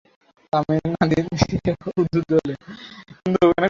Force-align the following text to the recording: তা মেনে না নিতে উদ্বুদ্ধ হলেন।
তা 0.53 0.57
মেনে 0.67 0.89
না 0.93 1.03
নিতে 1.51 1.71
উদ্বুদ্ধ 1.99 2.29
হলেন। 2.37 2.59